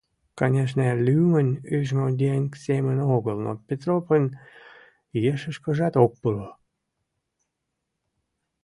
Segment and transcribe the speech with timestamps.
[0.39, 4.23] Конешне, лӱмын ӱжмӧ еҥ семын огыл, но Петропын
[5.31, 6.49] ешышкыжат ок пуро.